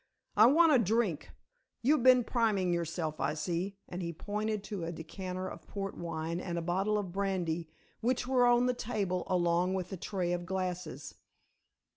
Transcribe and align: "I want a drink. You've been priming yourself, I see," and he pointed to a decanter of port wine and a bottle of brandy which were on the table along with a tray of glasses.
"I 0.35 0.47
want 0.47 0.73
a 0.73 0.79
drink. 0.79 1.29
You've 1.83 2.01
been 2.01 2.23
priming 2.23 2.73
yourself, 2.73 3.19
I 3.19 3.35
see," 3.35 3.77
and 3.87 4.01
he 4.01 4.11
pointed 4.11 4.63
to 4.63 4.83
a 4.83 4.91
decanter 4.91 5.47
of 5.47 5.67
port 5.67 5.95
wine 5.95 6.39
and 6.39 6.57
a 6.57 6.61
bottle 6.63 6.97
of 6.97 7.11
brandy 7.11 7.69
which 7.99 8.25
were 8.25 8.47
on 8.47 8.65
the 8.65 8.73
table 8.73 9.25
along 9.27 9.75
with 9.75 9.93
a 9.93 9.97
tray 9.97 10.33
of 10.33 10.47
glasses. 10.47 11.13